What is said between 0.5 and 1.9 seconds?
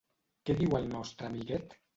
diu el nostre amiguet?